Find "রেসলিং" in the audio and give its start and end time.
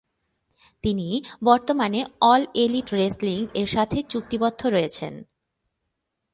2.93-3.39